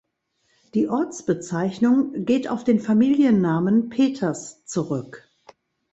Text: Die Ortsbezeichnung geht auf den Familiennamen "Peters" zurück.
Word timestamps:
Die 0.73 0.87
Ortsbezeichnung 0.89 2.25
geht 2.25 2.47
auf 2.47 2.63
den 2.63 2.79
Familiennamen 2.79 3.89
"Peters" 3.89 4.65
zurück. 4.65 5.29